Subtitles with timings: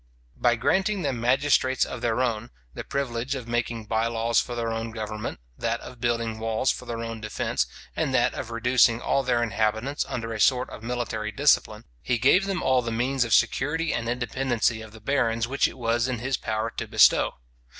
[0.35, 4.71] By granting them magistrates of their own, the privilege of making bye laws for their
[4.71, 9.21] own government, that of building walls for their own defence, and that of reducing all
[9.21, 13.31] their inhabitants under a sort of military discipline, he gave them all the means of
[13.31, 17.35] security and independency of the barons which it was in his power to bestow.